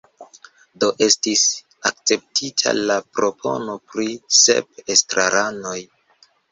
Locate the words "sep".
4.43-4.85